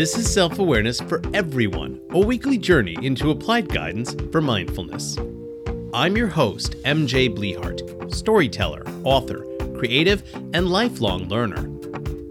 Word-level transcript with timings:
This 0.00 0.16
is 0.16 0.32
Self 0.32 0.58
Awareness 0.58 0.98
for 0.98 1.20
Everyone, 1.34 2.00
a 2.08 2.18
weekly 2.18 2.56
journey 2.56 2.96
into 3.02 3.30
applied 3.30 3.68
guidance 3.68 4.16
for 4.32 4.40
mindfulness. 4.40 5.18
I'm 5.92 6.16
your 6.16 6.26
host, 6.26 6.74
MJ 6.84 7.28
Blehart, 7.28 8.10
storyteller, 8.10 8.82
author, 9.04 9.44
creative, 9.76 10.22
and 10.54 10.70
lifelong 10.70 11.28
learner. 11.28 11.70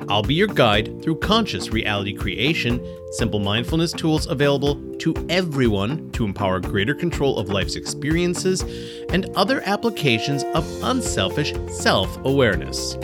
I'll 0.09 0.23
be 0.23 0.33
your 0.33 0.47
guide 0.47 1.03
through 1.03 1.19
conscious 1.19 1.69
reality 1.69 2.11
creation, 2.11 2.83
simple 3.11 3.39
mindfulness 3.39 3.91
tools 3.91 4.25
available 4.25 4.81
to 4.97 5.13
everyone 5.29 6.09
to 6.13 6.25
empower 6.25 6.59
greater 6.59 6.95
control 6.95 7.37
of 7.37 7.49
life's 7.49 7.75
experiences, 7.75 8.63
and 9.11 9.29
other 9.35 9.61
applications 9.67 10.43
of 10.55 10.65
unselfish 10.83 11.53
self 11.67 12.17
awareness. 12.25 12.97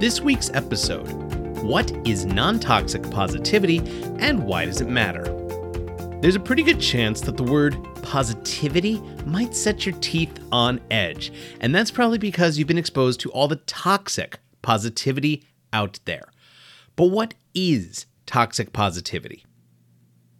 This 0.00 0.20
week's 0.20 0.50
episode 0.54 1.31
What 1.62 1.92
is 2.04 2.24
non 2.24 2.58
toxic 2.58 3.08
positivity 3.08 3.78
and 4.18 4.44
why 4.44 4.64
does 4.64 4.80
it 4.80 4.88
matter? 4.88 5.22
There's 6.20 6.34
a 6.34 6.40
pretty 6.40 6.64
good 6.64 6.80
chance 6.80 7.20
that 7.20 7.36
the 7.36 7.44
word 7.44 7.76
positivity 8.02 9.00
might 9.26 9.54
set 9.54 9.86
your 9.86 9.94
teeth 10.00 10.40
on 10.50 10.80
edge, 10.90 11.32
and 11.60 11.72
that's 11.72 11.92
probably 11.92 12.18
because 12.18 12.58
you've 12.58 12.66
been 12.66 12.78
exposed 12.78 13.20
to 13.20 13.30
all 13.30 13.46
the 13.46 13.56
toxic 13.56 14.40
positivity 14.60 15.44
out 15.72 16.00
there. 16.04 16.32
But 16.96 17.06
what 17.06 17.34
is 17.54 18.06
toxic 18.26 18.72
positivity? 18.72 19.44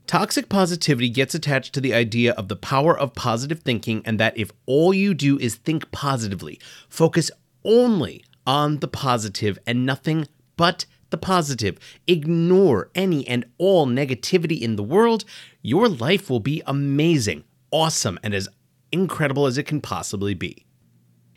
Toxic 0.08 0.48
positivity 0.48 1.08
gets 1.08 1.36
attached 1.36 1.72
to 1.74 1.80
the 1.80 1.94
idea 1.94 2.32
of 2.32 2.48
the 2.48 2.56
power 2.56 2.98
of 2.98 3.14
positive 3.14 3.60
thinking, 3.60 4.02
and 4.04 4.18
that 4.18 4.36
if 4.36 4.50
all 4.66 4.92
you 4.92 5.14
do 5.14 5.38
is 5.38 5.54
think 5.54 5.92
positively, 5.92 6.58
focus 6.88 7.30
only 7.64 8.24
on 8.44 8.80
the 8.80 8.88
positive 8.88 9.56
and 9.68 9.86
nothing 9.86 10.26
but 10.56 10.84
the 11.12 11.16
positive, 11.16 11.78
ignore 12.08 12.90
any 12.96 13.26
and 13.28 13.44
all 13.58 13.86
negativity 13.86 14.60
in 14.60 14.74
the 14.74 14.82
world, 14.82 15.24
your 15.62 15.88
life 15.88 16.28
will 16.28 16.40
be 16.40 16.60
amazing, 16.66 17.44
awesome, 17.70 18.18
and 18.24 18.34
as 18.34 18.48
incredible 18.90 19.46
as 19.46 19.56
it 19.56 19.66
can 19.66 19.80
possibly 19.80 20.34
be. 20.34 20.66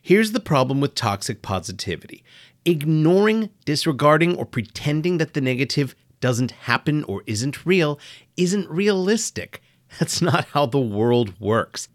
Here's 0.01 0.31
the 0.31 0.39
problem 0.39 0.81
with 0.81 0.95
toxic 0.95 1.41
positivity 1.41 2.23
ignoring, 2.65 3.51
disregarding, 3.63 4.35
or 4.35 4.45
pretending 4.45 5.19
that 5.19 5.35
the 5.35 5.41
negative 5.41 5.95
doesn't 6.19 6.51
happen 6.51 7.03
or 7.03 7.21
isn't 7.27 7.65
real 7.65 7.99
isn't 8.37 8.69
realistic. 8.69 9.61
That's 9.99 10.21
not 10.21 10.45
how 10.45 10.65
the 10.65 10.79
world 10.79 11.39
works. 11.39 11.87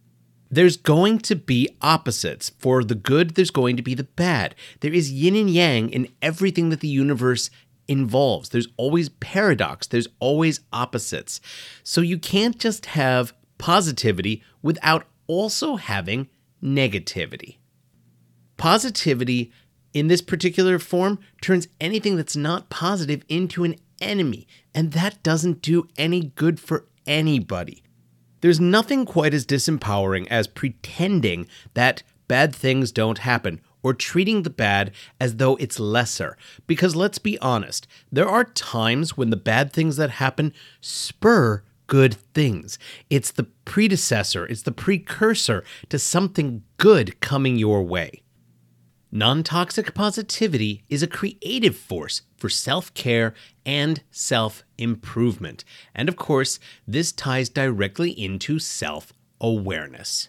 There's 0.51 0.77
going 0.77 1.19
to 1.21 1.37
be 1.37 1.69
opposites. 1.81 2.51
For 2.59 2.83
the 2.83 2.97
good, 2.97 3.37
there's 3.37 3.53
going 3.53 3.77
to 3.77 3.83
be 3.83 3.95
the 3.95 4.05
bad. 4.05 4.57
There 4.81 4.93
is 4.93 5.13
yin 5.13 5.37
and 5.37 5.49
yang 5.49 5.91
in 5.91 6.09
everything 6.21 6.71
that 6.71 6.81
the 6.81 6.89
universe 6.89 7.51
involves. 7.91 8.49
There's 8.49 8.69
always 8.77 9.09
paradox, 9.09 9.89
there's 9.89 10.07
always 10.21 10.61
opposites. 10.73 11.41
So 11.83 12.01
you 12.01 12.19
can't 12.19 12.57
just 12.59 12.87
have 12.87 13.35
positivity 13.59 14.43
without 14.63 15.07
also 15.27 15.75
having 15.75 16.29
negativity. 16.63 17.59
Positivity 18.57 19.53
in 19.93 20.07
this 20.07 20.23
particular 20.23 20.79
form 20.79 21.19
turns 21.43 21.67
anything 21.81 22.17
that's 22.17 22.37
not 22.37 22.71
positive 22.71 23.25
into 23.29 23.65
an 23.65 23.75
enemy, 24.01 24.47
and 24.73 24.93
that 24.93 25.21
doesn't 25.25 25.61
do 25.61 25.89
any 25.99 26.33
good 26.37 26.61
for 26.61 26.87
anybody. 27.07 27.83
There's 28.41 28.61
nothing 28.61 29.05
quite 29.05 29.35
as 29.35 29.45
disempowering 29.45 30.29
as 30.29 30.47
pretending 30.47 31.49
that 31.75 32.05
bad 32.29 32.55
things 32.55 32.93
don't 32.93 33.19
happen 33.19 33.61
or 33.83 33.95
treating 33.95 34.43
the 34.43 34.51
bad 34.51 34.93
as 35.21 35.37
though 35.37 35.57
it's 35.57 35.81
lesser. 35.81 36.37
Because 36.67 36.97
let's 36.97 37.19
be 37.19 37.39
honest, 37.39 37.87
there 38.11 38.29
are 38.29 38.45
times 38.45 39.17
when 39.17 39.31
the 39.31 39.37
bad 39.37 39.73
things 39.73 39.97
that 39.97 40.11
happen 40.11 40.53
spur 40.81 41.63
good 41.87 42.15
things. 42.35 42.79
It's 43.11 43.33
the 43.33 43.49
predecessor, 43.65 44.47
it's 44.47 44.63
the 44.63 44.73
precursor 44.73 45.65
to 45.89 45.99
something 45.99 46.63
good 46.77 47.21
coming 47.21 47.57
your 47.57 47.83
way. 47.83 48.23
Non 49.13 49.43
toxic 49.43 49.93
positivity 49.93 50.85
is 50.89 51.03
a 51.03 51.09
creative 51.09 51.77
force 51.77 52.23
for 52.37 52.49
self 52.49 52.95
care 52.95 53.35
and 53.67 54.05
self 54.13 54.63
improvement. 54.79 55.65
And 55.93 56.09
of 56.09 56.15
course, 56.15 56.61
this 56.87 57.11
ties 57.11 57.49
directly 57.49 58.11
into 58.13 58.61
self 58.61 59.13
awareness. 59.41 60.29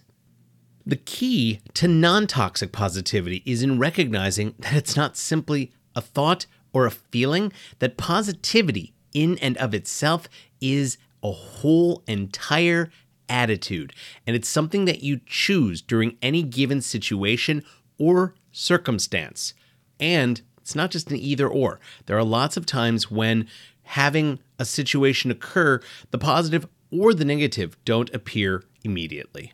The 0.85 0.95
key 0.95 1.59
to 1.75 1.87
non 1.87 2.27
toxic 2.27 2.71
positivity 2.71 3.43
is 3.45 3.61
in 3.61 3.79
recognizing 3.79 4.55
that 4.59 4.73
it's 4.73 4.95
not 4.95 5.17
simply 5.17 5.71
a 5.95 6.01
thought 6.01 6.45
or 6.73 6.85
a 6.85 6.91
feeling, 6.91 7.51
that 7.79 7.97
positivity 7.97 8.93
in 9.13 9.37
and 9.39 9.57
of 9.57 9.73
itself 9.73 10.27
is 10.59 10.97
a 11.23 11.31
whole 11.31 12.03
entire 12.07 12.89
attitude. 13.29 13.93
And 14.25 14.35
it's 14.35 14.49
something 14.49 14.85
that 14.85 15.03
you 15.03 15.19
choose 15.25 15.81
during 15.81 16.17
any 16.21 16.43
given 16.43 16.81
situation 16.81 17.63
or 17.97 18.35
circumstance. 18.51 19.53
And 19.99 20.41
it's 20.57 20.75
not 20.75 20.91
just 20.91 21.11
an 21.11 21.17
either 21.17 21.47
or. 21.47 21.79
There 22.05 22.17
are 22.17 22.23
lots 22.23 22.57
of 22.57 22.65
times 22.65 23.11
when 23.11 23.47
having 23.83 24.39
a 24.57 24.65
situation 24.65 25.31
occur, 25.31 25.81
the 26.11 26.17
positive 26.17 26.67
or 26.91 27.13
the 27.13 27.25
negative 27.25 27.77
don't 27.85 28.13
appear 28.13 28.63
immediately. 28.83 29.53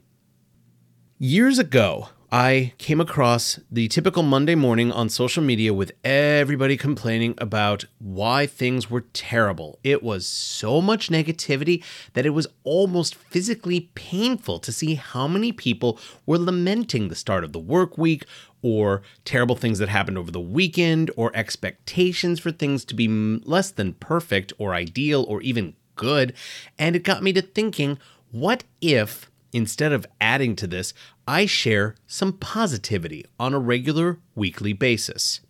Years 1.20 1.58
ago, 1.58 2.10
I 2.32 2.74
came 2.78 3.02
across 3.02 3.60
the 3.72 3.88
typical 3.88 4.22
Monday 4.22 4.54
morning 4.54 4.92
on 4.92 5.10
social 5.10 5.42
media 5.42 5.74
with 5.74 5.92
everybody 6.04 6.78
complaining 6.78 7.34
about 7.40 7.86
why 7.98 8.46
things 8.46 8.92
were 8.92 9.02
terrible. 9.14 9.80
It 9.84 10.04
was 10.04 10.28
so 10.28 10.80
much 10.80 11.10
negativity 11.10 11.84
that 12.14 12.28
it 12.28 12.36
was 12.36 12.46
almost 12.64 13.16
physically 13.16 13.90
painful 13.96 14.60
to 14.60 14.72
see 14.72 14.94
how 14.94 15.28
many 15.28 15.52
people 15.52 16.00
were 16.28 16.38
lamenting 16.38 17.08
the 17.08 17.16
start 17.16 17.44
of 17.44 17.52
the 17.52 17.58
work 17.58 17.98
week 17.98 18.24
or 18.62 19.02
terrible 19.26 19.56
things 19.56 19.80
that 19.80 19.90
happened 19.90 20.20
over 20.20 20.30
the 20.30 20.40
weekend 20.40 21.10
or 21.16 21.32
expectations 21.34 22.40
for 22.40 22.52
things 22.52 22.86
to 22.86 22.94
be 22.94 23.08
less 23.08 23.72
than 23.72 23.94
perfect 23.94 24.54
or 24.60 24.76
ideal 24.76 25.26
or 25.28 25.42
even 25.42 25.74
good. 25.96 26.36
And 26.78 26.96
it 26.96 27.04
got 27.04 27.24
me 27.24 27.34
to 27.34 27.42
thinking 27.42 27.98
what 28.30 28.66
if 28.82 29.32
Instead 29.54 29.92
of 29.92 30.06
adding 30.20 30.56
to 30.56 30.68
this, 30.68 30.94
I 31.28 31.46
share 31.46 31.96
some 32.06 32.34
positivity 32.34 33.26
on 33.40 33.54
a 33.54 33.60
regular 33.60 34.20
weekly 34.36 34.74
basis. 34.74 35.42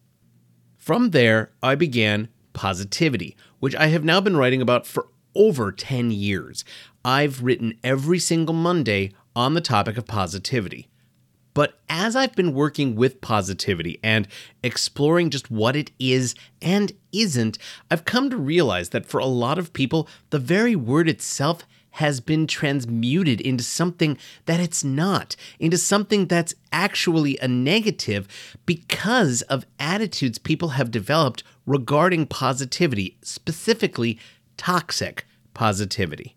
From 0.78 1.12
there, 1.12 1.52
I 1.62 1.76
began 1.76 2.30
Positivity, 2.58 3.38
which 3.60 3.76
I 3.76 3.86
have 3.90 4.04
now 4.04 4.20
been 4.20 4.36
writing 4.36 4.64
about 4.64 4.88
for 4.88 5.10
over 5.36 5.72
10 5.72 6.10
years. 6.10 6.66
I've 7.06 7.44
written 7.44 7.78
every 7.84 8.18
single 8.18 8.56
Monday 8.56 9.12
on 9.36 9.54
the 9.54 9.62
topic 9.62 9.96
of 9.96 10.08
positivity. 10.08 10.88
But 11.54 11.80
as 11.88 12.16
I've 12.16 12.34
been 12.34 12.56
working 12.56 12.96
with 12.96 13.22
positivity 13.22 14.00
and 14.02 14.28
exploring 14.64 15.30
just 15.30 15.52
what 15.52 15.76
it 15.76 15.92
is 16.00 16.34
and 16.60 16.94
isn't, 17.12 17.60
I've 17.92 18.06
come 18.06 18.32
to 18.32 18.38
realize 18.38 18.90
that 18.90 19.06
for 19.06 19.20
a 19.20 19.28
lot 19.28 19.60
of 19.60 19.72
people, 19.72 20.08
the 20.32 20.40
very 20.40 20.76
word 20.76 21.08
itself 21.08 21.64
has 21.98 22.20
been 22.20 22.46
transmuted 22.46 23.42
into 23.42 23.64
something 23.64 24.18
that 24.46 24.60
it's 24.60 24.84
not, 24.84 25.36
into 25.60 25.78
something 25.78 26.28
that's 26.28 26.54
actually 26.72 27.38
a 27.40 27.48
negative 27.48 28.28
because 28.66 29.42
of 29.44 29.66
attitudes 29.80 30.38
people 30.38 30.70
have 30.70 30.92
developed 30.92 31.44
regarding 31.66 32.28
positivity, 32.28 33.18
specifically 33.24 34.20
toxic 34.58 35.26
positivity. 35.56 36.36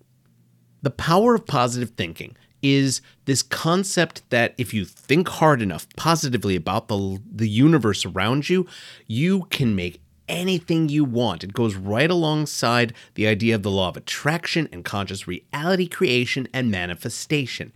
The 0.83 0.91
power 0.91 1.35
of 1.35 1.47
positive 1.47 1.91
thinking 1.91 2.37
is 2.63 3.03
this 3.27 3.43
concept 3.43 4.23
that 4.31 4.55
if 4.57 4.73
you 4.73 4.85
think 4.87 5.29
hard 5.29 5.61
enough 5.61 5.87
positively 5.97 6.57
about 6.57 6.89
the, 6.89 7.21
the 7.31 7.49
universe 7.49 8.07
around 8.07 8.49
you, 8.49 8.67
you 9.07 9.47
can 9.51 9.75
make 9.75 10.00
anything 10.31 10.89
you 10.89 11.05
want. 11.05 11.45
It 11.45 11.53
goes 11.53 11.75
right 11.75 12.11
alongside 12.11 12.95
the 13.15 13.27
idea 13.27 13.55
of 13.57 13.63
the 13.63 13.71
law 13.71 13.89
of 13.89 13.97
attraction 13.97 14.69
and 14.73 14.85
conscious 14.85 15.27
reality 15.27 15.89
creation 15.89 16.49
and 16.55 16.71
manifestation. 16.71 17.73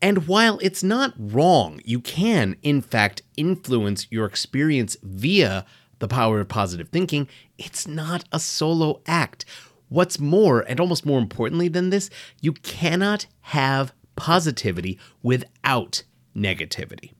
And 0.00 0.28
while 0.28 0.58
it's 0.62 0.84
not 0.84 1.12
wrong, 1.18 1.80
you 1.84 2.00
can, 2.00 2.56
in 2.62 2.80
fact, 2.80 3.22
influence 3.36 4.06
your 4.10 4.26
experience 4.26 4.96
via 5.02 5.66
the 5.98 6.08
power 6.08 6.40
of 6.40 6.48
positive 6.48 6.88
thinking, 6.90 7.28
it's 7.58 7.86
not 7.86 8.24
a 8.30 8.38
solo 8.38 9.02
act. 9.06 9.44
What's 9.88 10.20
more, 10.20 10.60
and 10.60 10.78
almost 10.78 11.04
more 11.04 11.18
importantly 11.18 11.66
than 11.66 11.90
this, 11.90 12.10
you 12.40 12.52
cannot 12.52 13.26
have 13.40 13.92
positivity 14.14 15.00
without 15.22 16.04
negativity. 16.36 17.12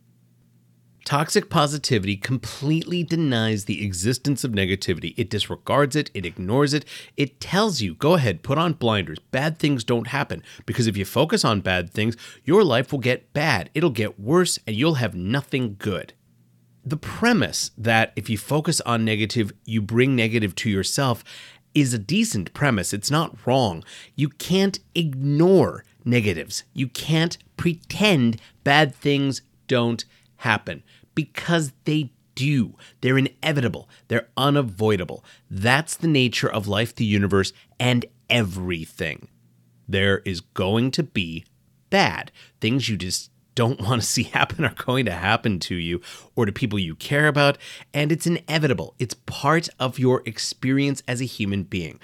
Toxic 1.08 1.48
positivity 1.48 2.18
completely 2.18 3.02
denies 3.02 3.64
the 3.64 3.82
existence 3.82 4.44
of 4.44 4.52
negativity. 4.52 5.14
It 5.16 5.30
disregards 5.30 5.96
it, 5.96 6.10
it 6.12 6.26
ignores 6.26 6.74
it. 6.74 6.84
It 7.16 7.40
tells 7.40 7.80
you, 7.80 7.94
go 7.94 8.12
ahead, 8.12 8.42
put 8.42 8.58
on 8.58 8.74
blinders. 8.74 9.18
Bad 9.18 9.58
things 9.58 9.84
don't 9.84 10.08
happen. 10.08 10.42
Because 10.66 10.86
if 10.86 10.98
you 10.98 11.06
focus 11.06 11.46
on 11.46 11.62
bad 11.62 11.88
things, 11.88 12.14
your 12.44 12.62
life 12.62 12.92
will 12.92 12.98
get 12.98 13.32
bad. 13.32 13.70
It'll 13.72 13.88
get 13.88 14.20
worse, 14.20 14.58
and 14.66 14.76
you'll 14.76 14.96
have 14.96 15.14
nothing 15.14 15.76
good. 15.78 16.12
The 16.84 16.98
premise 16.98 17.70
that 17.78 18.12
if 18.14 18.28
you 18.28 18.36
focus 18.36 18.82
on 18.82 19.06
negative, 19.06 19.50
you 19.64 19.80
bring 19.80 20.14
negative 20.14 20.54
to 20.56 20.68
yourself 20.68 21.24
is 21.74 21.94
a 21.94 21.98
decent 21.98 22.52
premise. 22.52 22.92
It's 22.92 23.10
not 23.10 23.46
wrong. 23.46 23.82
You 24.14 24.28
can't 24.28 24.78
ignore 24.94 25.86
negatives. 26.04 26.64
You 26.74 26.86
can't 26.86 27.38
pretend 27.56 28.42
bad 28.62 28.94
things 28.94 29.40
don't 29.68 30.04
happen 30.36 30.82
because 31.18 31.72
they 31.84 32.12
do. 32.36 32.76
They're 33.00 33.18
inevitable, 33.18 33.88
they're 34.06 34.28
unavoidable. 34.36 35.24
That's 35.50 35.96
the 35.96 36.06
nature 36.06 36.48
of 36.48 36.68
life, 36.68 36.94
the 36.94 37.04
universe, 37.04 37.52
and 37.80 38.06
everything. 38.30 39.26
There 39.88 40.18
is 40.18 40.40
going 40.40 40.92
to 40.92 41.02
be 41.02 41.44
bad 41.90 42.30
things 42.60 42.88
you 42.88 42.96
just 42.96 43.32
don't 43.56 43.80
want 43.80 44.00
to 44.00 44.06
see 44.06 44.22
happen 44.34 44.64
are 44.64 44.74
going 44.74 45.06
to 45.06 45.12
happen 45.12 45.58
to 45.58 45.74
you 45.74 46.00
or 46.36 46.46
to 46.46 46.52
people 46.52 46.78
you 46.78 46.94
care 46.94 47.26
about. 47.26 47.58
And 47.92 48.12
it's 48.12 48.28
inevitable. 48.28 48.94
It's 49.00 49.14
part 49.26 49.68
of 49.80 49.98
your 49.98 50.22
experience 50.24 51.02
as 51.08 51.20
a 51.20 51.24
human 51.24 51.64
being. 51.64 51.98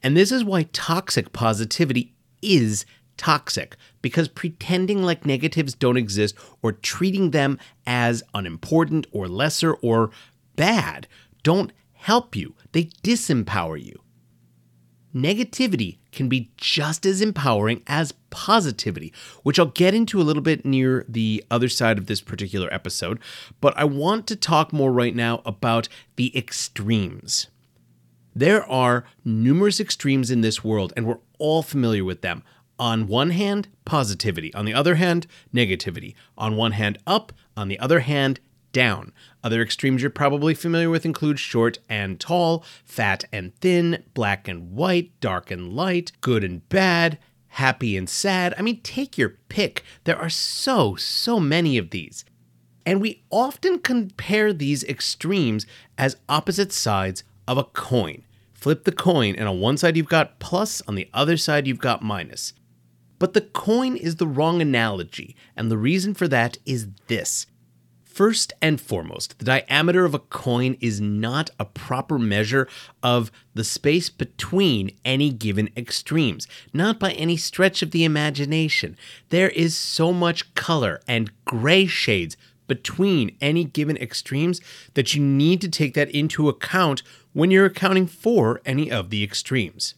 And 0.00 0.16
this 0.16 0.30
is 0.30 0.44
why 0.44 0.68
toxic 0.72 1.32
positivity 1.32 2.14
is 2.40 2.86
toxic 3.20 3.76
because 4.00 4.28
pretending 4.28 5.02
like 5.02 5.26
negatives 5.26 5.74
don't 5.74 5.98
exist 5.98 6.34
or 6.62 6.72
treating 6.72 7.32
them 7.32 7.58
as 7.86 8.22
unimportant 8.32 9.06
or 9.12 9.28
lesser 9.28 9.74
or 9.74 10.10
bad 10.56 11.06
don't 11.42 11.70
help 11.92 12.34
you. 12.34 12.54
They 12.72 12.84
disempower 13.02 13.78
you. 13.82 14.00
Negativity 15.14 15.98
can 16.12 16.30
be 16.30 16.50
just 16.56 17.04
as 17.04 17.20
empowering 17.20 17.82
as 17.86 18.14
positivity, 18.30 19.12
which 19.42 19.58
I'll 19.58 19.66
get 19.66 19.92
into 19.92 20.18
a 20.18 20.24
little 20.24 20.42
bit 20.42 20.64
near 20.64 21.04
the 21.06 21.44
other 21.50 21.68
side 21.68 21.98
of 21.98 22.06
this 22.06 22.22
particular 22.22 22.72
episode. 22.72 23.18
But 23.60 23.76
I 23.76 23.84
want 23.84 24.26
to 24.28 24.36
talk 24.36 24.72
more 24.72 24.92
right 24.92 25.14
now 25.14 25.42
about 25.44 25.88
the 26.16 26.34
extremes. 26.36 27.48
There 28.34 28.68
are 28.70 29.04
numerous 29.24 29.78
extremes 29.78 30.30
in 30.30 30.40
this 30.40 30.64
world, 30.64 30.92
and 30.96 31.06
we're 31.06 31.18
all 31.38 31.62
familiar 31.62 32.04
with 32.04 32.22
them. 32.22 32.42
On 32.80 33.06
one 33.06 33.28
hand, 33.28 33.68
positivity. 33.84 34.54
On 34.54 34.64
the 34.64 34.72
other 34.72 34.94
hand, 34.94 35.26
negativity. 35.54 36.14
On 36.38 36.56
one 36.56 36.72
hand, 36.72 36.98
up. 37.06 37.30
On 37.54 37.68
the 37.68 37.78
other 37.78 38.00
hand, 38.00 38.40
down. 38.72 39.12
Other 39.44 39.60
extremes 39.60 40.00
you're 40.00 40.10
probably 40.10 40.54
familiar 40.54 40.88
with 40.88 41.04
include 41.04 41.38
short 41.38 41.78
and 41.90 42.18
tall, 42.18 42.64
fat 42.82 43.24
and 43.30 43.54
thin, 43.56 44.02
black 44.14 44.48
and 44.48 44.72
white, 44.72 45.12
dark 45.20 45.50
and 45.50 45.74
light, 45.74 46.12
good 46.22 46.42
and 46.42 46.66
bad, 46.70 47.18
happy 47.48 47.98
and 47.98 48.08
sad. 48.08 48.54
I 48.56 48.62
mean, 48.62 48.80
take 48.80 49.18
your 49.18 49.36
pick. 49.50 49.84
There 50.04 50.18
are 50.18 50.30
so, 50.30 50.96
so 50.96 51.38
many 51.38 51.76
of 51.76 51.90
these. 51.90 52.24
And 52.86 53.02
we 53.02 53.24
often 53.30 53.80
compare 53.80 54.54
these 54.54 54.84
extremes 54.84 55.66
as 55.98 56.16
opposite 56.30 56.72
sides 56.72 57.24
of 57.46 57.58
a 57.58 57.64
coin. 57.64 58.22
Flip 58.54 58.84
the 58.84 58.92
coin, 58.92 59.36
and 59.36 59.46
on 59.48 59.60
one 59.60 59.76
side 59.76 59.98
you've 59.98 60.08
got 60.08 60.38
plus, 60.38 60.80
on 60.88 60.94
the 60.94 61.10
other 61.12 61.36
side 61.36 61.66
you've 61.66 61.78
got 61.78 62.02
minus. 62.02 62.54
But 63.20 63.34
the 63.34 63.42
coin 63.42 63.96
is 63.96 64.16
the 64.16 64.26
wrong 64.26 64.60
analogy, 64.60 65.36
and 65.54 65.70
the 65.70 65.78
reason 65.78 66.14
for 66.14 66.26
that 66.26 66.58
is 66.66 66.88
this 67.06 67.46
First 68.02 68.52
and 68.60 68.80
foremost, 68.80 69.38
the 69.38 69.44
diameter 69.44 70.04
of 70.04 70.14
a 70.14 70.18
coin 70.18 70.76
is 70.80 71.00
not 71.00 71.50
a 71.60 71.64
proper 71.64 72.18
measure 72.18 72.66
of 73.04 73.30
the 73.54 73.62
space 73.62 74.10
between 74.10 74.90
any 75.04 75.30
given 75.30 75.70
extremes, 75.76 76.48
not 76.72 76.98
by 76.98 77.12
any 77.12 77.36
stretch 77.36 77.82
of 77.82 77.92
the 77.92 78.04
imagination. 78.04 78.96
There 79.28 79.50
is 79.50 79.76
so 79.76 80.12
much 80.12 80.54
color 80.54 81.00
and 81.06 81.30
gray 81.44 81.86
shades 81.86 82.36
between 82.66 83.36
any 83.40 83.64
given 83.64 83.96
extremes 83.98 84.60
that 84.94 85.14
you 85.14 85.22
need 85.22 85.60
to 85.60 85.68
take 85.68 85.94
that 85.94 86.10
into 86.10 86.48
account 86.48 87.02
when 87.32 87.50
you're 87.50 87.66
accounting 87.66 88.06
for 88.06 88.60
any 88.66 88.90
of 88.90 89.10
the 89.10 89.22
extremes. 89.22 89.94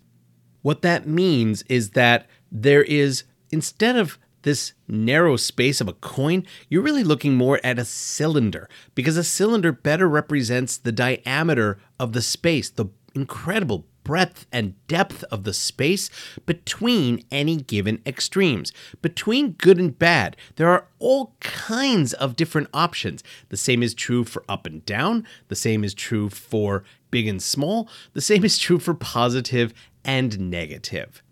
What 0.61 0.83
that 0.83 1.07
means 1.07 1.63
is 1.63 1.91
that 1.91 2.27
there 2.53 2.83
is, 2.83 3.25
instead 3.51 3.97
of 3.97 4.19
this 4.43 4.75
narrow 4.87 5.37
space 5.37 5.81
of 5.81 5.89
a 5.89 5.95
coin, 5.95 6.45
you're 6.69 6.83
really 6.83 7.05
looking 7.05 7.35
more 7.35 7.61
at 7.65 7.79
a 7.79 7.85
cylinder 7.85 8.69
because 8.95 9.17
a 9.17 9.25
cylinder 9.25 9.73
better 9.73 10.09
represents 10.09 10.77
the 10.77 10.93
diameter 10.93 11.79
of 11.99 12.13
the 12.13 12.23
space, 12.23 12.69
the 12.69 12.87
incredible 13.15 13.87
breadth 14.05 14.47
and 14.51 14.75
depth 14.89 15.23
of 15.31 15.45
the 15.45 15.55
space 15.55 16.11
between 16.45 17.25
any 17.31 17.57
given 17.57 18.03
extremes. 18.05 18.73
Between 19.01 19.53
good 19.53 19.79
and 19.79 19.97
bad, 19.97 20.37
there 20.57 20.69
are 20.69 20.89
all 20.99 21.37
kinds 21.41 22.13
of 22.13 22.35
different 22.37 22.69
options. 22.75 23.23
The 23.49 23.57
same 23.57 23.83
is 23.83 23.95
true 23.95 24.25
for 24.25 24.45
up 24.49 24.67
and 24.67 24.85
down, 24.85 25.27
the 25.49 25.57
same 25.57 25.85
is 25.85 25.95
true 25.95 26.29
for 26.29 26.83
big 27.13 27.29
and 27.29 27.41
small, 27.41 27.89
the 28.13 28.21
same 28.21 28.45
is 28.45 28.59
true 28.59 28.81
for 28.81 28.95
positive 28.95 29.73
and 30.05 30.51
negative. 30.51 31.23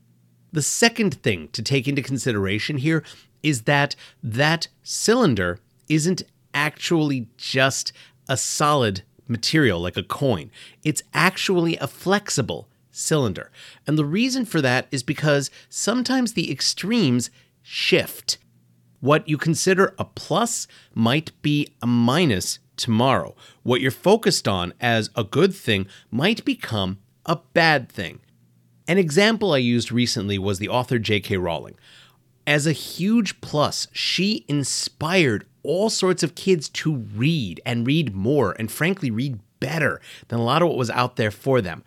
The 0.53 0.63
second 0.63 1.15
thing 1.23 1.49
to 1.49 1.63
take 1.63 1.87
into 1.87 2.03
consideration 2.03 2.79
here 2.79 3.05
is 3.43 3.63
that 3.63 3.95
that 4.23 4.69
cylinder 4.83 5.61
isn't 5.89 6.23
actually 6.53 7.29
just 7.37 7.93
a 8.29 8.37
solid 8.37 9.03
material 9.29 9.81
like 9.81 9.97
a 9.97 10.03
coin. 10.03 10.51
It's 10.83 11.03
actually 11.15 11.77
a 11.77 11.87
flexible 11.87 12.69
cylinder. 12.91 13.51
And 13.87 13.97
the 13.97 14.05
reason 14.05 14.45
for 14.45 14.61
that 14.61 14.87
is 14.91 15.03
because 15.03 15.51
sometimes 15.69 16.33
the 16.33 16.51
extremes 16.51 17.31
shift. 17.63 18.39
What 19.01 19.29
you 19.29 19.39
consider 19.39 19.95
a 19.99 20.05
plus 20.05 20.67
might 20.95 21.31
be 21.43 21.69
a 21.81 21.87
minus 21.87 22.59
tomorrow. 22.77 23.35
What 23.63 23.81
you're 23.81 23.91
focused 23.91 24.47
on 24.49 24.75
as 24.81 25.11
a 25.15 25.25
good 25.25 25.55
thing 25.55 25.87
might 26.11 26.45
become 26.45 26.99
a 27.25 27.37
bad 27.55 27.89
thing. 27.89 28.21
An 28.91 28.99
example 28.99 29.53
I 29.53 29.59
used 29.59 29.93
recently 29.93 30.37
was 30.37 30.59
the 30.59 30.69
author 30.69 30.99
J.K. 30.99 31.37
Rowling. 31.37 31.77
As 32.45 32.67
a 32.67 32.73
huge 32.73 33.41
plus, 33.41 33.87
she 33.93 34.45
inspired 34.49 35.47
all 35.63 35.91
sorts 35.91 36.25
of 36.25 36.35
kids 36.35 36.69
to 36.71 36.97
read 36.97 37.61
and 37.65 37.87
read 37.87 38.17
more 38.17 38.57
and 38.59 38.69
frankly 38.69 39.09
read 39.09 39.39
better 39.61 40.01
than 40.27 40.41
a 40.41 40.43
lot 40.43 40.61
of 40.61 40.67
what 40.67 40.77
was 40.77 40.91
out 40.91 41.15
there 41.15 41.31
for 41.31 41.61
them. 41.61 41.85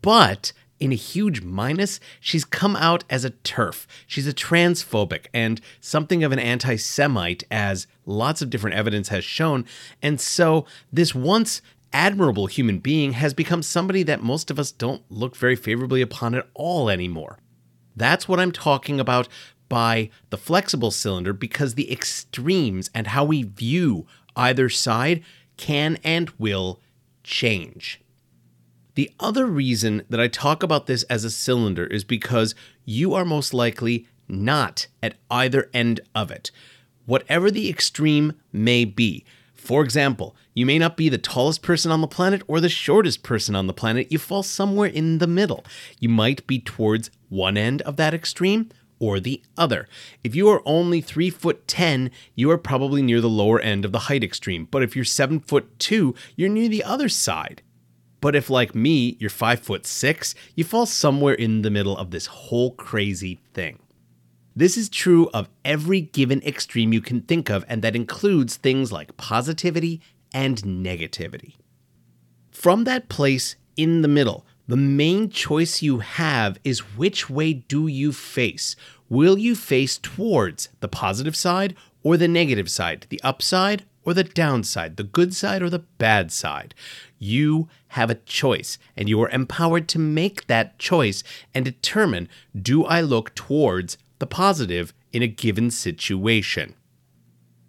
But 0.00 0.52
in 0.78 0.92
a 0.92 0.94
huge 0.94 1.42
minus, 1.42 1.98
she's 2.20 2.44
come 2.44 2.76
out 2.76 3.02
as 3.10 3.24
a 3.24 3.30
TERF. 3.30 3.88
She's 4.06 4.28
a 4.28 4.32
transphobic 4.32 5.26
and 5.34 5.60
something 5.80 6.22
of 6.22 6.30
an 6.30 6.38
anti 6.38 6.76
Semite, 6.76 7.42
as 7.50 7.88
lots 8.06 8.42
of 8.42 8.50
different 8.50 8.76
evidence 8.76 9.08
has 9.08 9.24
shown. 9.24 9.64
And 10.00 10.20
so, 10.20 10.66
this 10.92 11.16
once 11.16 11.62
admirable 11.92 12.46
human 12.46 12.78
being 12.78 13.12
has 13.12 13.34
become 13.34 13.62
somebody 13.62 14.02
that 14.02 14.22
most 14.22 14.50
of 14.50 14.58
us 14.58 14.70
don't 14.70 15.02
look 15.10 15.36
very 15.36 15.56
favorably 15.56 16.00
upon 16.00 16.34
at 16.34 16.48
all 16.54 16.88
anymore. 16.90 17.38
That's 17.96 18.28
what 18.28 18.38
I'm 18.38 18.52
talking 18.52 19.00
about 19.00 19.28
by 19.68 20.10
the 20.30 20.36
flexible 20.36 20.90
cylinder 20.90 21.32
because 21.32 21.74
the 21.74 21.92
extremes 21.92 22.90
and 22.94 23.08
how 23.08 23.24
we 23.24 23.42
view 23.42 24.06
either 24.36 24.68
side 24.68 25.22
can 25.56 25.98
and 26.04 26.30
will 26.38 26.80
change. 27.22 28.00
The 28.94 29.10
other 29.20 29.46
reason 29.46 30.02
that 30.08 30.20
I 30.20 30.28
talk 30.28 30.62
about 30.62 30.86
this 30.86 31.02
as 31.04 31.24
a 31.24 31.30
cylinder 31.30 31.86
is 31.86 32.04
because 32.04 32.54
you 32.84 33.14
are 33.14 33.24
most 33.24 33.54
likely 33.54 34.08
not 34.26 34.86
at 35.02 35.14
either 35.30 35.70
end 35.72 36.00
of 36.14 36.30
it. 36.30 36.50
Whatever 37.06 37.50
the 37.50 37.70
extreme 37.70 38.34
may 38.52 38.84
be, 38.84 39.24
for 39.68 39.82
example, 39.82 40.34
you 40.54 40.64
may 40.64 40.78
not 40.78 40.96
be 40.96 41.10
the 41.10 41.18
tallest 41.18 41.60
person 41.60 41.92
on 41.92 42.00
the 42.00 42.06
planet 42.06 42.40
or 42.48 42.58
the 42.58 42.70
shortest 42.70 43.22
person 43.22 43.54
on 43.54 43.66
the 43.66 43.74
planet. 43.74 44.10
You 44.10 44.16
fall 44.16 44.42
somewhere 44.42 44.88
in 44.88 45.18
the 45.18 45.26
middle. 45.26 45.62
You 46.00 46.08
might 46.08 46.46
be 46.46 46.58
towards 46.58 47.10
one 47.28 47.58
end 47.58 47.82
of 47.82 47.96
that 47.96 48.14
extreme 48.14 48.70
or 48.98 49.20
the 49.20 49.42
other. 49.58 49.86
If 50.24 50.34
you 50.34 50.48
are 50.48 50.62
only 50.64 51.02
3 51.02 51.28
foot 51.28 51.68
10, 51.68 52.10
you 52.34 52.50
are 52.50 52.56
probably 52.56 53.02
near 53.02 53.20
the 53.20 53.28
lower 53.28 53.60
end 53.60 53.84
of 53.84 53.92
the 53.92 54.06
height 54.08 54.24
extreme. 54.24 54.66
But 54.70 54.82
if 54.82 54.96
you're 54.96 55.04
7 55.04 55.38
foot 55.40 55.78
2, 55.78 56.14
you're 56.34 56.48
near 56.48 56.70
the 56.70 56.82
other 56.82 57.10
side. 57.10 57.60
But 58.22 58.34
if 58.34 58.48
like 58.48 58.74
me, 58.74 59.18
you're 59.20 59.28
5 59.28 59.60
foot 59.60 59.84
6, 59.84 60.34
you 60.54 60.64
fall 60.64 60.86
somewhere 60.86 61.34
in 61.34 61.60
the 61.60 61.70
middle 61.70 61.94
of 61.98 62.10
this 62.10 62.24
whole 62.24 62.70
crazy 62.70 63.38
thing. 63.52 63.80
This 64.58 64.76
is 64.76 64.88
true 64.88 65.30
of 65.32 65.48
every 65.64 66.00
given 66.00 66.42
extreme 66.42 66.92
you 66.92 67.00
can 67.00 67.20
think 67.20 67.48
of, 67.48 67.64
and 67.68 67.80
that 67.82 67.94
includes 67.94 68.56
things 68.56 68.90
like 68.90 69.16
positivity 69.16 70.00
and 70.34 70.60
negativity. 70.64 71.54
From 72.50 72.82
that 72.82 73.08
place 73.08 73.54
in 73.76 74.02
the 74.02 74.08
middle, 74.08 74.44
the 74.66 74.76
main 74.76 75.30
choice 75.30 75.80
you 75.80 76.00
have 76.00 76.58
is 76.64 76.96
which 76.96 77.30
way 77.30 77.52
do 77.52 77.86
you 77.86 78.10
face? 78.12 78.74
Will 79.08 79.38
you 79.38 79.54
face 79.54 79.96
towards 79.96 80.70
the 80.80 80.88
positive 80.88 81.36
side 81.36 81.76
or 82.02 82.16
the 82.16 82.26
negative 82.26 82.68
side, 82.68 83.06
the 83.10 83.20
upside 83.22 83.84
or 84.04 84.12
the 84.12 84.24
downside, 84.24 84.96
the 84.96 85.04
good 85.04 85.36
side 85.36 85.62
or 85.62 85.70
the 85.70 85.84
bad 85.98 86.32
side? 86.32 86.74
You 87.20 87.68
have 87.90 88.10
a 88.10 88.16
choice, 88.16 88.76
and 88.96 89.08
you 89.08 89.22
are 89.22 89.30
empowered 89.30 89.86
to 89.90 90.00
make 90.00 90.48
that 90.48 90.80
choice 90.80 91.22
and 91.54 91.64
determine 91.64 92.28
do 92.60 92.84
I 92.84 93.02
look 93.02 93.36
towards 93.36 93.98
the 94.18 94.26
positive 94.26 94.92
in 95.12 95.22
a 95.22 95.28
given 95.28 95.70
situation. 95.70 96.74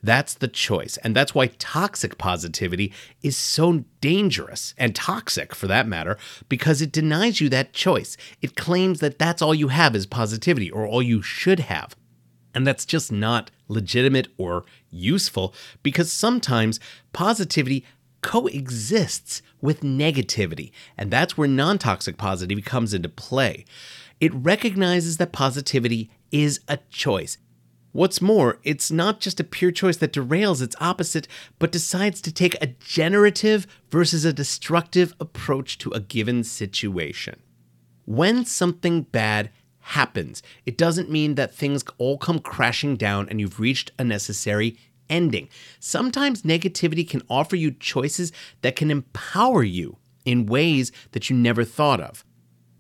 That's 0.01 0.33
the 0.33 0.47
choice. 0.47 0.97
And 0.97 1.15
that's 1.15 1.35
why 1.35 1.47
toxic 1.47 2.17
positivity 2.17 2.93
is 3.21 3.35
so 3.35 3.83
dangerous 3.99 4.73
and 4.77 4.95
toxic 4.95 5.53
for 5.53 5.67
that 5.67 5.87
matter, 5.87 6.17
because 6.47 6.81
it 6.81 6.91
denies 6.91 7.41
you 7.41 7.49
that 7.49 7.73
choice. 7.73 8.15
It 8.41 8.55
claims 8.55 8.99
that 8.99 9.19
that's 9.19 9.41
all 9.41 9.53
you 9.53 9.67
have 9.67 9.95
is 9.95 10.05
positivity 10.05 10.71
or 10.71 10.87
all 10.87 11.01
you 11.01 11.21
should 11.21 11.59
have. 11.61 11.95
And 12.53 12.65
that's 12.65 12.85
just 12.85 13.11
not 13.11 13.51
legitimate 13.67 14.29
or 14.37 14.65
useful 14.89 15.53
because 15.83 16.11
sometimes 16.11 16.79
positivity 17.13 17.85
coexists 18.21 19.41
with 19.61 19.81
negativity. 19.81 20.71
And 20.97 21.11
that's 21.11 21.37
where 21.37 21.47
non 21.47 21.77
toxic 21.77 22.17
positivity 22.17 22.61
comes 22.61 22.93
into 22.93 23.09
play. 23.09 23.65
It 24.19 24.33
recognizes 24.33 25.17
that 25.17 25.31
positivity 25.31 26.09
is 26.31 26.59
a 26.67 26.77
choice. 26.89 27.37
What's 27.91 28.21
more, 28.21 28.59
it's 28.63 28.91
not 28.91 29.19
just 29.19 29.39
a 29.39 29.43
pure 29.43 29.71
choice 29.71 29.97
that 29.97 30.13
derails 30.13 30.61
its 30.61 30.75
opposite, 30.79 31.27
but 31.57 31.71
decides 31.71 32.21
to 32.21 32.31
take 32.31 32.55
a 32.61 32.67
generative 32.67 33.65
versus 33.89 34.25
a 34.25 34.33
destructive 34.33 35.15
approach 35.19 35.79
to 35.79 35.91
a 35.91 35.99
given 35.99 36.43
situation. 36.43 37.41
When 38.05 38.45
something 38.45 39.03
bad 39.03 39.49
happens, 39.79 40.43
it 40.67 40.77
doesn't 40.77 41.09
mean 41.09 41.33
that 41.35 41.53
things 41.53 41.83
all 41.97 42.19
come 42.19 42.39
crashing 42.39 42.95
down 42.95 43.27
and 43.27 43.39
you've 43.39 43.59
reached 43.59 43.91
a 43.97 44.03
necessary 44.03 44.77
ending. 45.09 45.49
Sometimes 45.79 46.43
negativity 46.43 47.09
can 47.09 47.23
offer 47.27 47.55
you 47.55 47.71
choices 47.71 48.31
that 48.61 48.75
can 48.75 48.91
empower 48.91 49.63
you 49.63 49.97
in 50.25 50.45
ways 50.45 50.91
that 51.13 51.29
you 51.29 51.35
never 51.35 51.63
thought 51.63 51.99
of. 51.99 52.23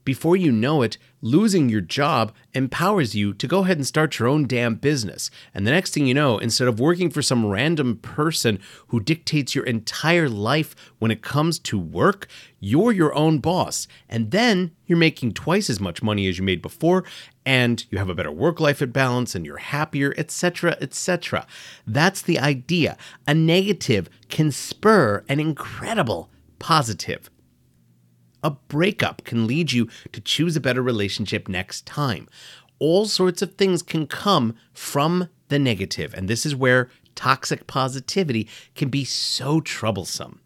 Before 0.03 0.37
you 0.37 0.51
know 0.51 0.81
it, 0.81 0.97
losing 1.21 1.69
your 1.69 1.81
job 1.81 2.33
empowers 2.53 3.15
you 3.15 3.33
to 3.33 3.47
go 3.47 3.59
ahead 3.59 3.77
and 3.77 3.85
start 3.85 4.19
your 4.19 4.27
own 4.27 4.47
damn 4.47 4.75
business. 4.75 5.29
And 5.53 5.65
the 5.65 5.71
next 5.71 5.93
thing 5.93 6.07
you 6.07 6.13
know, 6.13 6.37
instead 6.37 6.67
of 6.67 6.79
working 6.79 7.09
for 7.09 7.21
some 7.21 7.45
random 7.45 7.97
person 7.97 8.59
who 8.87 8.99
dictates 8.99 9.55
your 9.55 9.65
entire 9.65 10.29
life 10.29 10.75
when 10.99 11.11
it 11.11 11.21
comes 11.21 11.59
to 11.59 11.79
work, 11.79 12.27
you're 12.59 12.91
your 12.91 13.13
own 13.15 13.39
boss. 13.39 13.87
And 14.07 14.31
then 14.31 14.71
you're 14.85 14.97
making 14.97 15.33
twice 15.33 15.69
as 15.69 15.79
much 15.79 16.01
money 16.01 16.27
as 16.27 16.37
you 16.37 16.43
made 16.43 16.61
before, 16.61 17.03
and 17.45 17.85
you 17.89 17.97
have 17.97 18.09
a 18.09 18.15
better 18.15 18.31
work 18.31 18.59
life 18.59 18.81
at 18.81 18.91
balance, 18.91 19.35
and 19.35 19.45
you're 19.45 19.57
happier, 19.57 20.13
etc., 20.17 20.77
etc. 20.81 21.45
That's 21.85 22.21
the 22.21 22.39
idea. 22.39 22.97
A 23.27 23.33
negative 23.33 24.09
can 24.29 24.51
spur 24.51 25.23
an 25.29 25.39
incredible 25.39 26.29
positive. 26.59 27.29
A 28.43 28.51
breakup 28.51 29.23
can 29.23 29.47
lead 29.47 29.71
you 29.71 29.89
to 30.11 30.21
choose 30.21 30.55
a 30.55 30.61
better 30.61 30.81
relationship 30.81 31.47
next 31.47 31.85
time. 31.85 32.27
All 32.79 33.05
sorts 33.05 33.41
of 33.41 33.55
things 33.55 33.81
can 33.81 34.07
come 34.07 34.55
from 34.73 35.27
the 35.49 35.59
negative, 35.59 36.13
and 36.13 36.29
this 36.29 36.45
is 36.45 36.55
where 36.55 36.89
toxic 37.15 37.67
positivity 37.67 38.47
can 38.75 38.89
be 38.89 39.03
so 39.03 39.59
troublesome. 39.59 40.39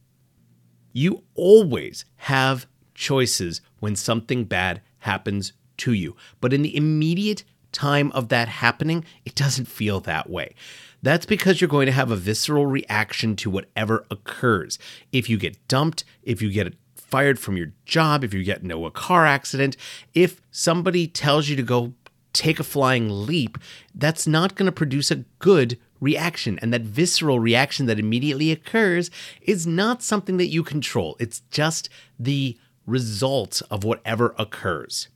You 0.91 1.23
always 1.35 2.05
have 2.17 2.65
choices 2.95 3.61
when 3.79 3.95
something 3.95 4.45
bad 4.45 4.81
happens 4.99 5.53
to 5.77 5.93
you, 5.93 6.15
but 6.41 6.53
in 6.53 6.61
the 6.63 6.75
immediate 6.75 7.43
time 7.71 8.11
of 8.13 8.29
that 8.29 8.47
happening, 8.47 9.03
it 9.25 9.35
doesn't 9.35 9.65
feel 9.67 9.99
that 10.01 10.29
way. 10.29 10.55
That's 11.01 11.25
because 11.25 11.59
you're 11.59 11.67
going 11.67 11.87
to 11.87 11.91
have 11.91 12.11
a 12.11 12.15
visceral 12.15 12.65
reaction 12.65 13.35
to 13.37 13.49
whatever 13.49 14.05
occurs. 14.09 14.79
If 15.11 15.29
you 15.29 15.37
get 15.37 15.67
dumped, 15.67 16.05
if 16.23 16.41
you 16.41 16.49
get 16.49 16.73
fired 17.13 17.37
from 17.37 17.55
your 17.55 17.71
job, 17.85 18.23
if 18.23 18.33
you 18.33 18.43
get 18.43 18.63
into 18.63 18.87
a 18.87 18.89
car 18.89 19.27
accident, 19.27 19.77
if 20.15 20.41
somebody 20.49 21.05
tells 21.05 21.47
you 21.47 21.55
to 21.55 21.61
go 21.61 21.93
take 22.33 22.59
a 22.59 22.63
flying 22.63 23.27
leap, 23.27 23.59
that's 23.93 24.25
not 24.25 24.55
going 24.55 24.65
to 24.65 24.71
produce 24.71 25.11
a 25.11 25.23
good 25.37 25.77
reaction. 25.99 26.57
And 26.59 26.73
that 26.73 26.81
visceral 26.81 27.39
reaction 27.39 27.85
that 27.85 27.99
immediately 27.99 28.51
occurs 28.51 29.11
is 29.43 29.67
not 29.67 30.01
something 30.01 30.37
that 30.37 30.47
you 30.47 30.63
control. 30.63 31.15
It's 31.19 31.41
just 31.51 31.87
the 32.17 32.57
result 32.87 33.61
of 33.69 33.83
whatever 33.83 34.33
occurs. 34.39 35.07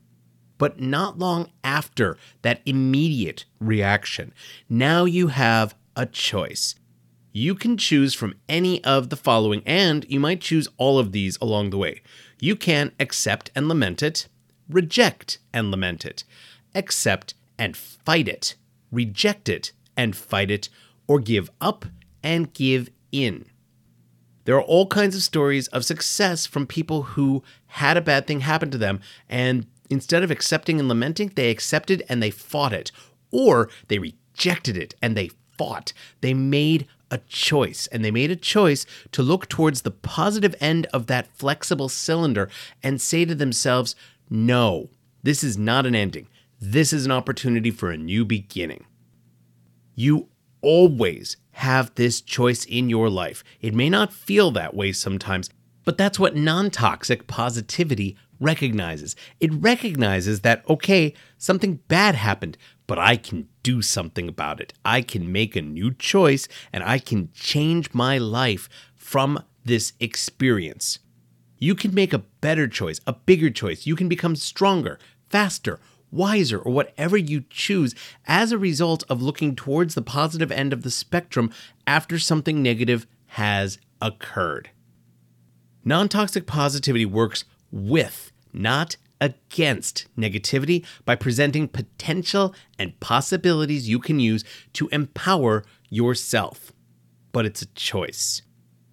But 0.60 0.80
not 0.80 1.18
long 1.18 1.50
after 1.64 2.16
that 2.44 2.62
immediate 2.68 3.46
reaction, 3.60 4.36
now 4.70 5.06
you 5.06 5.30
have 5.30 5.74
a 5.96 6.06
choice 6.06 6.76
you 7.32 7.56
can 7.56 7.78
choose 7.78 8.14
from 8.14 8.36
any 8.50 8.84
of 8.84 9.10
the 9.10 9.16
following, 9.16 9.62
and 9.66 10.06
you 10.10 10.20
might 10.20 10.42
choose 10.42 10.68
all 10.78 11.00
of 11.00 11.12
these 11.12 11.38
along 11.42 11.70
the 11.70 11.78
way. 11.78 12.02
You 12.40 12.56
can 12.56 12.92
accept 13.00 13.52
and 13.56 13.68
lament 13.68 14.02
it, 14.02 14.28
reject 14.70 15.40
and 15.54 15.72
lament 15.72 16.06
it, 16.06 16.24
accept 16.74 17.34
and 17.58 17.76
fight 17.76 18.28
it, 18.28 18.56
reject 18.92 19.50
it 19.50 19.72
and 19.96 20.16
fight 20.16 20.52
it, 20.52 20.70
or 21.08 21.20
give 21.20 21.50
up 21.62 21.86
and 22.24 22.54
give 22.54 22.90
in. 23.12 23.46
There 24.46 24.56
are 24.56 24.62
all 24.62 24.88
kinds 24.88 25.16
of 25.16 25.24
stories 25.24 25.68
of 25.70 25.84
success 25.84 26.46
from 26.46 26.68
people 26.68 27.04
who 27.04 27.44
had 27.68 27.98
a 27.98 28.02
bad 28.02 28.28
thing 28.28 28.42
happen 28.42 28.72
to 28.72 28.78
them, 28.78 29.02
and 29.28 29.66
instead 29.90 30.24
of 30.24 30.32
accepting 30.32 30.80
and 30.80 30.88
lamenting, 30.88 31.34
they 31.36 31.50
accepted 31.50 32.04
and 32.08 32.22
they 32.22 32.32
fought 32.32 32.74
it, 32.74 32.92
or 33.32 33.70
they 33.90 34.00
rejected 34.00 34.78
it 34.78 34.96
and 35.02 35.18
they 35.18 35.32
fought. 35.58 35.92
They 36.22 36.34
made 36.34 36.88
a 37.12 37.20
choice, 37.20 37.88
and 37.88 38.04
they 38.04 38.12
made 38.12 38.32
a 38.32 38.36
choice 38.36 38.86
to 39.12 39.24
look 39.24 39.48
towards 39.48 39.82
the 39.82 39.92
positive 39.92 40.56
end 40.60 40.88
of 40.94 41.08
that 41.08 41.36
flexible 41.36 41.90
cylinder 41.90 42.50
and 42.84 43.02
say 43.02 43.26
to 43.26 43.36
themselves, 43.36 43.96
no, 44.30 44.90
this 45.24 45.44
is 45.44 45.58
not 45.58 45.86
an 45.86 45.96
ending. 45.96 46.28
This 46.60 46.92
is 46.92 47.06
an 47.06 47.12
opportunity 47.12 47.72
for 47.72 47.92
a 47.92 47.98
new 47.98 48.26
beginning. 48.26 48.86
You 49.96 50.28
always 50.62 51.38
have 51.52 51.94
this 51.96 52.22
choice 52.22 52.66
in 52.66 52.90
your 52.90 53.10
life. 53.10 53.44
It 53.62 53.74
may 53.74 53.90
not 53.90 54.14
feel 54.14 54.52
that 54.52 54.74
way 54.74 54.92
sometimes, 54.92 55.50
but 55.86 55.98
that's 55.98 56.20
what 56.20 56.36
non 56.36 56.70
toxic 56.70 57.28
positivity 57.28 58.18
recognizes. 58.40 59.16
It 59.40 59.54
recognizes 59.54 60.42
that, 60.42 60.64
okay, 60.70 61.14
something 61.38 61.76
bad 61.88 62.16
happened, 62.16 62.58
but 62.88 62.98
I 62.98 63.18
can 63.18 63.50
do 63.64 63.82
something 63.82 64.28
about 64.28 64.60
it. 64.62 64.74
I 64.84 65.02
can 65.02 65.32
make 65.32 65.56
a 65.56 65.62
new 65.62 65.94
choice 65.94 66.48
and 66.74 66.84
I 66.84 67.00
can 67.00 67.30
change 67.34 67.94
my 67.94 68.18
life 68.18 68.70
from 68.96 69.44
this 69.66 69.94
experience. 70.00 71.00
You 71.60 71.76
can 71.76 71.94
make 71.94 72.14
a 72.14 72.20
better 72.20 72.68
choice, 72.68 73.02
a 73.06 73.14
bigger 73.14 73.50
choice. 73.50 73.86
You 73.86 73.96
can 73.96 74.08
become 74.08 74.36
stronger, 74.36 75.00
faster, 75.30 75.80
wiser, 76.12 76.60
or 76.60 76.72
whatever 76.72 77.18
you 77.18 77.44
choose 77.50 77.94
as 78.26 78.52
a 78.52 78.58
result 78.58 79.04
of 79.10 79.22
looking 79.22 79.56
towards 79.56 79.96
the 79.96 80.02
positive 80.02 80.52
end 80.52 80.72
of 80.72 80.84
the 80.84 80.92
spectrum 80.92 81.52
after 81.86 82.18
something 82.18 82.64
negative 82.64 83.06
has 83.32 83.78
occurred. 84.02 84.70
Non 85.84 86.08
toxic 86.08 86.46
positivity 86.46 87.06
works 87.06 87.46
with, 87.72 88.32
not 88.54 88.98
against 89.20 90.08
negativity 90.18 90.86
by 91.06 91.16
presenting 91.16 91.68
potential 91.68 92.54
and 92.78 93.00
possibilities 93.00 93.90
you 93.90 94.00
can 94.00 94.20
use 94.20 94.44
to 94.74 94.88
empower 94.90 95.64
yourself. 95.90 96.72
But 97.32 97.46
it's 97.46 97.62
a 97.62 97.68
choice. 97.68 98.42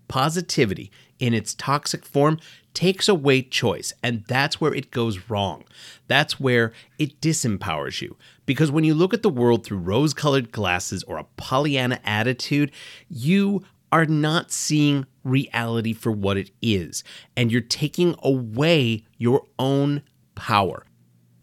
Positivity 0.08 0.90
in 1.18 1.34
its 1.34 1.54
toxic 1.54 2.04
form 2.04 2.38
takes 2.74 3.08
away 3.08 3.40
choice, 3.40 3.92
and 4.02 4.24
that's 4.26 4.60
where 4.60 4.74
it 4.74 4.90
goes 4.90 5.30
wrong. 5.30 5.64
That's 6.08 6.40
where 6.40 6.72
it 6.98 7.20
disempowers 7.20 8.02
you. 8.02 8.16
Because 8.46 8.70
when 8.70 8.84
you 8.84 8.94
look 8.94 9.14
at 9.14 9.22
the 9.22 9.30
world 9.30 9.64
through 9.64 9.78
rose 9.78 10.12
colored 10.12 10.52
glasses 10.52 11.02
or 11.04 11.16
a 11.16 11.26
Pollyanna 11.36 12.00
attitude, 12.04 12.72
you 13.08 13.64
are 13.92 14.06
not 14.06 14.50
seeing 14.50 15.06
reality 15.22 15.92
for 15.92 16.10
what 16.10 16.36
it 16.36 16.50
is, 16.60 17.04
and 17.36 17.52
you're 17.52 17.60
taking 17.60 18.16
away 18.24 19.04
your 19.18 19.46
own 19.58 20.02
power. 20.34 20.86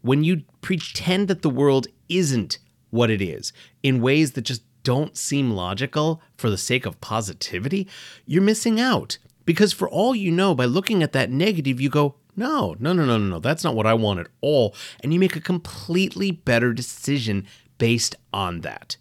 When 0.00 0.24
you 0.24 0.42
pretend 0.60 1.28
that 1.28 1.42
the 1.42 1.50
world 1.50 1.86
isn't 2.08 2.58
what 2.90 3.10
it 3.10 3.22
is 3.22 3.52
in 3.82 4.02
ways 4.02 4.32
that 4.32 4.42
just 4.42 4.62
don't 4.82 5.16
seem 5.16 5.52
logical 5.52 6.20
for 6.36 6.50
the 6.50 6.58
sake 6.58 6.86
of 6.86 7.00
positivity, 7.00 7.88
you're 8.26 8.42
missing 8.42 8.80
out. 8.80 9.18
Because 9.44 9.72
for 9.72 9.88
all 9.88 10.14
you 10.14 10.30
know, 10.30 10.54
by 10.54 10.64
looking 10.64 11.02
at 11.02 11.12
that 11.12 11.30
negative, 11.30 11.80
you 11.80 11.88
go, 11.88 12.16
no, 12.36 12.76
no, 12.78 12.92
no, 12.92 13.04
no, 13.04 13.18
no, 13.18 13.26
no, 13.26 13.38
that's 13.38 13.64
not 13.64 13.74
what 13.74 13.86
I 13.86 13.94
want 13.94 14.20
at 14.20 14.28
all. 14.40 14.74
And 15.02 15.12
you 15.12 15.20
make 15.20 15.36
a 15.36 15.40
completely 15.40 16.30
better 16.30 16.72
decision 16.72 17.46
based 17.78 18.16
on 18.32 18.60
that. 18.62 18.96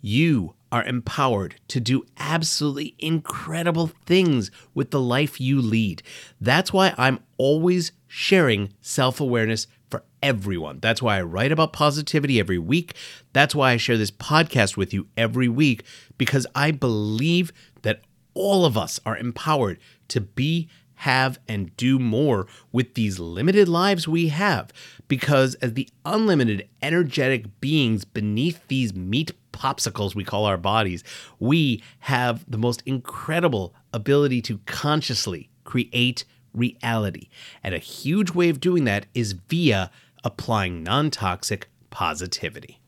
You 0.00 0.54
are 0.70 0.84
empowered 0.84 1.56
to 1.68 1.80
do 1.80 2.04
absolutely 2.18 2.94
incredible 2.98 3.88
things 4.06 4.50
with 4.74 4.90
the 4.90 5.00
life 5.00 5.40
you 5.40 5.60
lead. 5.60 6.02
That's 6.40 6.72
why 6.72 6.94
I'm 6.98 7.20
always 7.36 7.92
sharing 8.06 8.72
self 8.80 9.20
awareness 9.20 9.66
for 9.88 10.04
everyone. 10.22 10.80
That's 10.80 11.00
why 11.02 11.18
I 11.18 11.22
write 11.22 11.52
about 11.52 11.72
positivity 11.72 12.38
every 12.38 12.58
week. 12.58 12.94
That's 13.32 13.54
why 13.54 13.72
I 13.72 13.76
share 13.76 13.96
this 13.96 14.10
podcast 14.10 14.76
with 14.76 14.92
you 14.92 15.08
every 15.16 15.48
week, 15.48 15.84
because 16.18 16.46
I 16.54 16.70
believe 16.70 17.52
that 17.82 18.02
all 18.34 18.64
of 18.64 18.76
us 18.76 19.00
are 19.06 19.16
empowered 19.16 19.78
to 20.08 20.20
be, 20.20 20.68
have, 20.96 21.38
and 21.48 21.76
do 21.76 21.98
more 21.98 22.46
with 22.72 22.94
these 22.94 23.18
limited 23.18 23.68
lives 23.68 24.06
we 24.06 24.28
have. 24.28 24.72
Because 25.06 25.54
as 25.56 25.74
the 25.74 25.88
unlimited 26.04 26.68
energetic 26.82 27.60
beings 27.60 28.04
beneath 28.04 28.66
these 28.68 28.94
meat 28.94 29.32
popsicles 29.58 30.14
we 30.14 30.24
call 30.24 30.44
our 30.44 30.56
bodies, 30.56 31.02
we 31.38 31.82
have 32.00 32.44
the 32.48 32.58
most 32.58 32.82
incredible 32.86 33.74
ability 33.92 34.40
to 34.42 34.58
consciously 34.66 35.50
create 35.64 36.24
reality. 36.54 37.28
And 37.62 37.74
a 37.74 37.78
huge 37.78 38.30
way 38.30 38.48
of 38.48 38.60
doing 38.60 38.84
that 38.84 39.06
is 39.14 39.32
via 39.32 39.90
applying 40.24 40.82
non 40.82 41.10
toxic 41.10 41.68
positivity. 41.90 42.80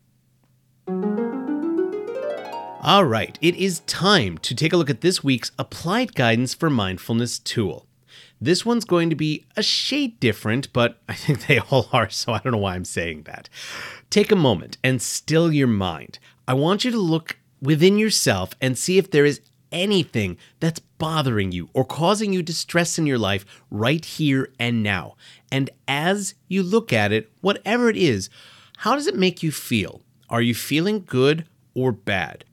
All 2.82 3.04
right, 3.04 3.38
it 3.42 3.56
is 3.56 3.80
time 3.80 4.38
to 4.38 4.54
take 4.54 4.72
a 4.72 4.76
look 4.76 4.88
at 4.88 5.02
this 5.02 5.22
week's 5.22 5.52
Applied 5.58 6.14
Guidance 6.14 6.54
for 6.54 6.70
Mindfulness 6.70 7.38
tool. 7.38 7.86
This 8.40 8.64
one's 8.64 8.86
going 8.86 9.10
to 9.10 9.16
be 9.16 9.44
a 9.54 9.62
shade 9.62 10.18
different, 10.18 10.72
but 10.72 10.98
I 11.06 11.12
think 11.12 11.46
they 11.46 11.58
all 11.58 11.90
are, 11.92 12.08
so 12.08 12.32
I 12.32 12.38
don't 12.38 12.52
know 12.52 12.58
why 12.58 12.74
I'm 12.74 12.86
saying 12.86 13.24
that. 13.24 13.50
Take 14.08 14.32
a 14.32 14.36
moment 14.36 14.78
and 14.82 15.02
still 15.02 15.52
your 15.52 15.66
mind. 15.66 16.18
I 16.46 16.54
want 16.54 16.84
you 16.84 16.90
to 16.90 16.98
look 16.98 17.38
within 17.60 17.98
yourself 17.98 18.54
and 18.60 18.76
see 18.76 18.98
if 18.98 19.10
there 19.10 19.24
is 19.24 19.40
anything 19.72 20.36
that's 20.58 20.80
bothering 20.80 21.52
you 21.52 21.68
or 21.74 21.84
causing 21.84 22.32
you 22.32 22.42
distress 22.42 22.98
in 22.98 23.06
your 23.06 23.18
life 23.18 23.44
right 23.70 24.04
here 24.04 24.50
and 24.58 24.82
now. 24.82 25.16
And 25.50 25.70
as 25.86 26.34
you 26.48 26.62
look 26.62 26.92
at 26.92 27.12
it, 27.12 27.30
whatever 27.40 27.88
it 27.88 27.96
is, 27.96 28.30
how 28.78 28.94
does 28.94 29.06
it 29.06 29.16
make 29.16 29.42
you 29.42 29.52
feel? 29.52 30.02
Are 30.28 30.42
you 30.42 30.54
feeling 30.54 31.04
good 31.06 31.46
or 31.74 31.92
bad? 31.92 32.44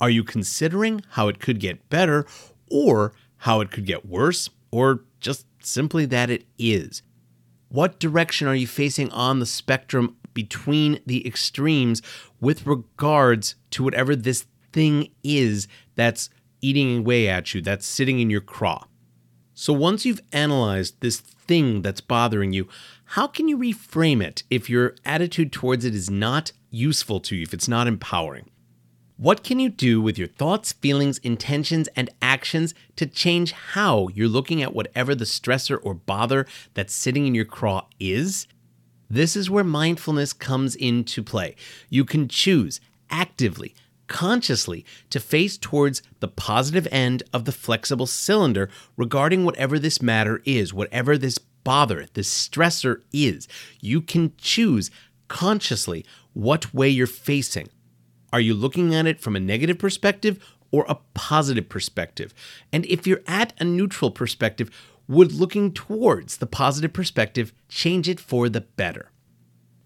Are 0.00 0.10
you 0.10 0.24
considering 0.24 1.02
how 1.10 1.28
it 1.28 1.40
could 1.40 1.60
get 1.60 1.88
better 1.88 2.26
or 2.70 3.12
how 3.38 3.60
it 3.60 3.70
could 3.70 3.86
get 3.86 4.06
worse 4.06 4.50
or 4.70 5.04
just 5.20 5.46
simply 5.60 6.04
that 6.06 6.30
it 6.30 6.44
is? 6.58 7.02
What 7.68 7.98
direction 7.98 8.46
are 8.46 8.54
you 8.54 8.66
facing 8.66 9.10
on 9.10 9.40
the 9.40 9.46
spectrum 9.46 10.16
between 10.36 11.00
the 11.06 11.26
extremes 11.26 12.00
with 12.40 12.66
regards 12.66 13.56
to 13.70 13.82
whatever 13.82 14.14
this 14.14 14.46
thing 14.72 15.08
is 15.24 15.66
that's 15.96 16.30
eating 16.60 16.98
away 16.98 17.28
at 17.28 17.54
you, 17.54 17.60
that's 17.60 17.86
sitting 17.86 18.20
in 18.20 18.30
your 18.30 18.42
craw? 18.42 18.84
So 19.54 19.72
once 19.72 20.04
you've 20.04 20.20
analyzed 20.32 21.00
this 21.00 21.20
thing 21.20 21.80
that's 21.80 22.02
bothering 22.02 22.52
you, 22.52 22.68
how 23.16 23.26
can 23.26 23.48
you 23.48 23.56
reframe 23.56 24.22
it 24.22 24.42
if 24.50 24.68
your 24.68 24.94
attitude 25.04 25.50
towards 25.50 25.86
it 25.86 25.94
is 25.94 26.10
not 26.10 26.52
useful 26.70 27.20
to 27.20 27.34
you, 27.34 27.42
if 27.42 27.54
it's 27.54 27.68
not 27.68 27.86
empowering? 27.86 28.50
What 29.16 29.42
can 29.42 29.58
you 29.58 29.70
do 29.70 30.02
with 30.02 30.18
your 30.18 30.28
thoughts, 30.28 30.74
feelings, 30.74 31.16
intentions, 31.18 31.88
and 31.96 32.10
actions 32.20 32.74
to 32.96 33.06
change 33.06 33.52
how 33.52 34.08
you're 34.08 34.28
looking 34.28 34.62
at 34.62 34.74
whatever 34.74 35.14
the 35.14 35.24
stressor 35.24 35.78
or 35.82 35.94
bother 35.94 36.44
that's 36.74 36.94
sitting 36.94 37.26
in 37.26 37.34
your 37.34 37.46
craw 37.46 37.86
is? 37.98 38.46
This 39.08 39.36
is 39.36 39.50
where 39.50 39.64
mindfulness 39.64 40.32
comes 40.32 40.74
into 40.74 41.22
play. 41.22 41.54
You 41.88 42.04
can 42.04 42.28
choose 42.28 42.80
actively, 43.10 43.74
consciously 44.08 44.84
to 45.10 45.20
face 45.20 45.56
towards 45.56 46.02
the 46.20 46.28
positive 46.28 46.88
end 46.90 47.22
of 47.32 47.44
the 47.44 47.52
flexible 47.52 48.06
cylinder 48.06 48.68
regarding 48.96 49.44
whatever 49.44 49.78
this 49.78 50.02
matter 50.02 50.42
is, 50.44 50.74
whatever 50.74 51.16
this 51.16 51.38
bother, 51.38 52.06
this 52.14 52.48
stressor 52.48 53.02
is. 53.12 53.48
You 53.80 54.00
can 54.00 54.32
choose 54.38 54.90
consciously 55.28 56.04
what 56.32 56.72
way 56.72 56.88
you're 56.88 57.06
facing. 57.06 57.68
Are 58.32 58.40
you 58.40 58.54
looking 58.54 58.94
at 58.94 59.06
it 59.06 59.20
from 59.20 59.34
a 59.34 59.40
negative 59.40 59.78
perspective 59.78 60.44
or 60.70 60.84
a 60.88 60.98
positive 61.14 61.68
perspective? 61.68 62.34
And 62.72 62.84
if 62.86 63.06
you're 63.06 63.22
at 63.26 63.52
a 63.58 63.64
neutral 63.64 64.10
perspective, 64.10 64.70
would 65.08 65.32
looking 65.32 65.72
towards 65.72 66.36
the 66.36 66.46
positive 66.46 66.92
perspective 66.92 67.52
change 67.68 68.08
it 68.08 68.20
for 68.20 68.48
the 68.48 68.60
better? 68.62 69.10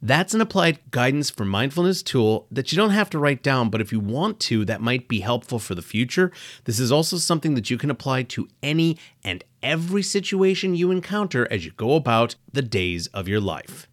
That's 0.02 0.32
an 0.32 0.40
applied 0.40 0.78
guidance 0.90 1.28
for 1.28 1.44
mindfulness 1.44 2.02
tool 2.02 2.46
that 2.50 2.72
you 2.72 2.76
don't 2.76 2.90
have 2.90 3.10
to 3.10 3.18
write 3.18 3.42
down, 3.42 3.68
but 3.68 3.82
if 3.82 3.92
you 3.92 4.00
want 4.00 4.40
to, 4.40 4.64
that 4.64 4.80
might 4.80 5.08
be 5.08 5.20
helpful 5.20 5.58
for 5.58 5.74
the 5.74 5.82
future. 5.82 6.32
This 6.64 6.80
is 6.80 6.90
also 6.90 7.18
something 7.18 7.54
that 7.54 7.68
you 7.68 7.76
can 7.76 7.90
apply 7.90 8.22
to 8.24 8.48
any 8.62 8.96
and 9.22 9.44
every 9.62 10.02
situation 10.02 10.74
you 10.74 10.90
encounter 10.90 11.46
as 11.50 11.66
you 11.66 11.72
go 11.72 11.96
about 11.96 12.36
the 12.50 12.62
days 12.62 13.08
of 13.08 13.28
your 13.28 13.40
life. 13.40 13.88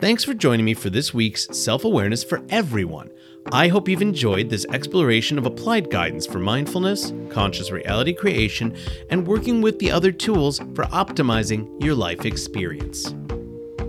Thanks 0.00 0.24
for 0.24 0.32
joining 0.32 0.64
me 0.64 0.74
for 0.74 0.88
this 0.88 1.12
week's 1.12 1.46
Self 1.56 1.84
Awareness 1.84 2.24
for 2.24 2.42
Everyone. 2.48 3.10
I 3.52 3.68
hope 3.68 3.88
you've 3.88 4.02
enjoyed 4.02 4.50
this 4.50 4.66
exploration 4.72 5.38
of 5.38 5.46
applied 5.46 5.88
guidance 5.90 6.26
for 6.26 6.40
mindfulness, 6.40 7.12
conscious 7.30 7.70
reality 7.70 8.12
creation, 8.12 8.74
and 9.08 9.26
working 9.26 9.62
with 9.62 9.78
the 9.78 9.90
other 9.90 10.10
tools 10.10 10.58
for 10.74 10.84
optimizing 10.86 11.70
your 11.82 11.94
life 11.94 12.26
experience. 12.26 13.14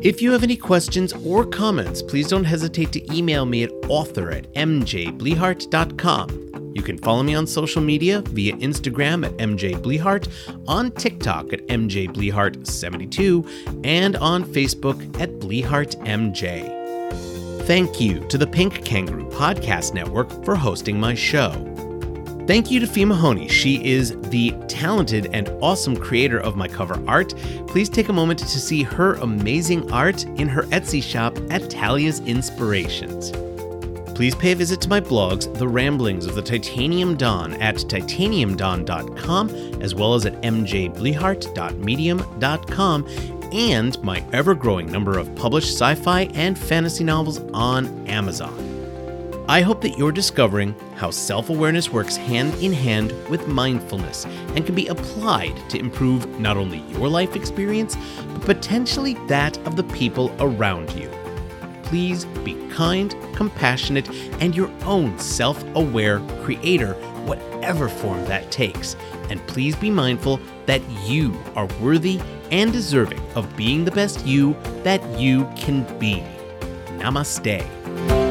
If 0.01 0.21
you 0.21 0.31
have 0.31 0.43
any 0.43 0.57
questions 0.57 1.11
or 1.25 1.43
comments, 1.43 2.03
please 2.03 2.27
don't 2.27 2.43
hesitate 2.43 2.91
to 2.91 3.15
email 3.15 3.47
me 3.47 3.63
at 3.63 3.71
author 3.89 4.29
at 4.29 4.53
mjblehart.com. 4.53 6.43
You 6.75 6.83
can 6.83 6.99
follow 6.99 7.23
me 7.23 7.33
on 7.33 7.47
social 7.47 7.81
media 7.81 8.21
via 8.21 8.55
Instagram 8.57 9.25
at 9.25 9.35
mjblehart, 9.37 10.27
on 10.67 10.91
TikTok 10.91 11.51
at 11.51 11.65
mjblehart72, 11.67 13.83
and 13.83 14.15
on 14.17 14.45
Facebook 14.45 15.19
at 15.19 15.31
blehartmj. 15.39 16.76
Thank 17.67 17.99
you 17.99 18.21
to 18.29 18.37
the 18.37 18.47
Pink 18.47 18.85
Kangaroo 18.85 19.25
Podcast 19.25 19.93
Network 19.93 20.31
for 20.45 20.55
hosting 20.55 20.97
my 20.97 21.13
show. 21.13 21.51
Thank 22.47 22.71
you 22.71 22.79
to 22.79 22.87
Fee 22.87 23.03
Mahoney. 23.03 23.49
She 23.49 23.85
is 23.85 24.17
the 24.29 24.51
talented 24.69 25.29
and 25.33 25.49
awesome 25.59 25.97
creator 25.97 26.39
of 26.39 26.55
my 26.55 26.69
cover 26.69 27.03
art. 27.09 27.35
Please 27.67 27.89
take 27.89 28.07
a 28.07 28.13
moment 28.13 28.39
to 28.39 28.47
see 28.47 28.83
her 28.83 29.15
amazing 29.15 29.91
art 29.91 30.23
in 30.23 30.47
her 30.47 30.63
Etsy 30.67 31.03
shop 31.03 31.37
at 31.49 31.69
Talia's 31.69 32.21
Inspirations 32.21 33.33
please 34.17 34.33
pay 34.33 34.51
a 34.51 34.55
visit 34.55 34.81
to 34.81 34.89
my 34.89 34.99
blogs, 34.99 35.55
The 35.59 35.67
Ramblings 35.67 36.25
of 36.25 36.33
the 36.33 36.41
Titanium 36.41 37.15
Dawn, 37.15 37.53
at 37.61 37.75
titaniumdawn.com, 37.75 39.49
as 39.79 39.93
well 39.93 40.15
as 40.15 40.25
at 40.25 40.41
mjblehart.medium.com, 40.41 43.36
and 43.51 44.01
my 44.03 44.23
ever 44.33 44.55
growing 44.55 44.91
number 44.91 45.17
of 45.17 45.33
published 45.35 45.73
sci 45.73 45.95
fi 45.95 46.23
and 46.33 46.57
fantasy 46.57 47.03
novels 47.03 47.39
on 47.53 48.07
Amazon. 48.07 48.63
I 49.49 49.61
hope 49.61 49.81
that 49.81 49.97
you're 49.97 50.11
discovering 50.11 50.75
how 50.95 51.09
self 51.11 51.49
awareness 51.49 51.91
works 51.91 52.15
hand 52.15 52.53
in 52.55 52.73
hand 52.73 53.13
with 53.29 53.47
mindfulness 53.47 54.25
and 54.55 54.65
can 54.65 54.75
be 54.75 54.87
applied 54.87 55.55
to 55.69 55.79
improve 55.79 56.39
not 56.39 56.57
only 56.57 56.79
your 56.91 57.07
life 57.07 57.35
experience, 57.35 57.95
but 58.33 58.41
potentially 58.41 59.13
that 59.27 59.57
of 59.65 59.75
the 59.75 59.83
people 59.83 60.35
around 60.39 60.91
you 60.91 61.09
please 61.87 62.25
be 62.43 62.53
kind, 62.69 63.15
compassionate, 63.33 64.09
and 64.41 64.55
your 64.55 64.69
own 64.83 65.17
self 65.17 65.63
aware 65.75 66.19
creator, 66.43 66.93
whatever 67.25 67.87
form 67.87 68.23
that 68.25 68.51
takes. 68.51 68.95
And 69.29 69.45
please 69.47 69.75
be 69.75 69.89
mindful 69.89 70.39
that 70.65 70.81
you 71.05 71.37
are 71.55 71.67
worthy 71.81 72.19
and 72.51 72.71
deserving 72.71 73.21
of 73.35 73.55
being 73.55 73.85
the 73.85 73.91
best 73.91 74.25
you 74.25 74.55
that 74.83 75.01
you 75.19 75.45
can 75.55 75.83
be. 75.99 76.23
Namaste. 76.99 78.26